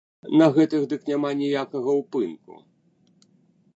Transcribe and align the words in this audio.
На 0.39 0.45
гэтых 0.55 0.81
дык 0.93 1.01
няма 1.11 1.29
ніякага 1.41 1.91
ўпынку! 1.99 2.53